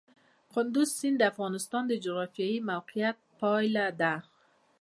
کندز 0.53 0.89
سیند 0.99 1.17
د 1.19 1.23
افغانستان 1.31 1.83
د 1.87 1.93
جغرافیایي 2.03 2.57
موقیعت 2.71 3.17
پایله 3.39 3.85
ده. 4.01 4.13